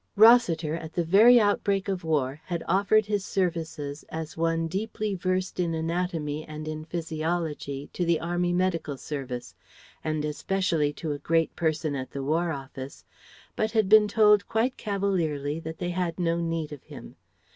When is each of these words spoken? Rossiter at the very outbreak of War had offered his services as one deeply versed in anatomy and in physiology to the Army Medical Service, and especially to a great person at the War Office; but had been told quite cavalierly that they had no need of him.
Rossiter 0.15 0.73
at 0.73 0.93
the 0.93 1.03
very 1.03 1.39
outbreak 1.39 1.87
of 1.87 2.03
War 2.03 2.41
had 2.45 2.63
offered 2.67 3.05
his 3.05 3.23
services 3.23 4.03
as 4.09 4.35
one 4.35 4.67
deeply 4.67 5.13
versed 5.13 5.59
in 5.59 5.75
anatomy 5.75 6.43
and 6.43 6.67
in 6.67 6.85
physiology 6.85 7.87
to 7.93 8.03
the 8.03 8.19
Army 8.19 8.51
Medical 8.51 8.97
Service, 8.97 9.53
and 10.03 10.25
especially 10.25 10.91
to 10.93 11.11
a 11.11 11.19
great 11.19 11.55
person 11.55 11.93
at 11.95 12.09
the 12.09 12.23
War 12.23 12.51
Office; 12.51 13.05
but 13.55 13.73
had 13.73 13.87
been 13.87 14.07
told 14.07 14.47
quite 14.47 14.75
cavalierly 14.75 15.59
that 15.59 15.77
they 15.77 15.91
had 15.91 16.17
no 16.19 16.37
need 16.41 16.71
of 16.73 16.81
him. 16.85 17.15